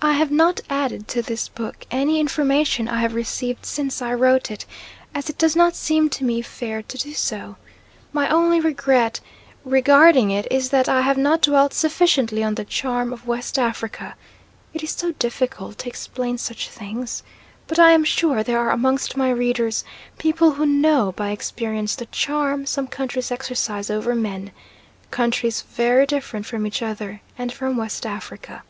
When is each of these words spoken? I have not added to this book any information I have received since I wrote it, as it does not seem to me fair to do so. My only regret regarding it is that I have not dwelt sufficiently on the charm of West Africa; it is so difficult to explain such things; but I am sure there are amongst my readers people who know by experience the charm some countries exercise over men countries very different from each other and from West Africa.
I 0.00 0.12
have 0.12 0.30
not 0.30 0.60
added 0.70 1.08
to 1.08 1.20
this 1.20 1.48
book 1.48 1.84
any 1.90 2.20
information 2.20 2.86
I 2.86 3.00
have 3.00 3.16
received 3.16 3.66
since 3.66 4.00
I 4.00 4.14
wrote 4.14 4.52
it, 4.52 4.64
as 5.16 5.28
it 5.28 5.36
does 5.36 5.56
not 5.56 5.74
seem 5.74 6.08
to 6.10 6.22
me 6.22 6.42
fair 6.42 6.80
to 6.80 6.96
do 6.96 7.12
so. 7.12 7.56
My 8.12 8.28
only 8.28 8.60
regret 8.60 9.18
regarding 9.64 10.30
it 10.30 10.46
is 10.48 10.68
that 10.68 10.88
I 10.88 11.00
have 11.00 11.18
not 11.18 11.42
dwelt 11.42 11.74
sufficiently 11.74 12.44
on 12.44 12.54
the 12.54 12.64
charm 12.64 13.12
of 13.12 13.26
West 13.26 13.58
Africa; 13.58 14.14
it 14.72 14.84
is 14.84 14.92
so 14.92 15.10
difficult 15.10 15.76
to 15.78 15.88
explain 15.88 16.38
such 16.38 16.68
things; 16.68 17.24
but 17.66 17.80
I 17.80 17.90
am 17.90 18.04
sure 18.04 18.44
there 18.44 18.60
are 18.60 18.70
amongst 18.70 19.16
my 19.16 19.32
readers 19.32 19.82
people 20.18 20.52
who 20.52 20.66
know 20.66 21.10
by 21.16 21.30
experience 21.32 21.96
the 21.96 22.06
charm 22.06 22.64
some 22.64 22.86
countries 22.86 23.32
exercise 23.32 23.90
over 23.90 24.14
men 24.14 24.52
countries 25.10 25.62
very 25.62 26.06
different 26.06 26.46
from 26.46 26.64
each 26.64 26.80
other 26.80 27.22
and 27.36 27.52
from 27.52 27.76
West 27.76 28.06
Africa. 28.06 28.62